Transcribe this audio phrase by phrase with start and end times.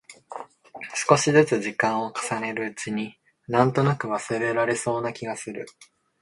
[0.95, 5.67] 少しづつ時間を重ねるうちに、なんとなく忘れられそうな気がする。